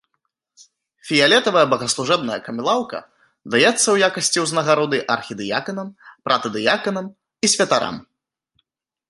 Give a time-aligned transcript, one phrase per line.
[1.09, 2.99] Фіялетавая богаслужэбная камілаўка
[3.51, 5.93] даецца ў якасці ўзнагароды архідыяканам,
[6.31, 8.03] протадыяканам і святарам.